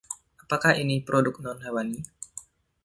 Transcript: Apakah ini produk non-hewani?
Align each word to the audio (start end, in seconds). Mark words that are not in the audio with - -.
Apakah 0.43 0.73
ini 0.83 0.95
produk 1.07 1.35
non-hewani? 1.45 1.99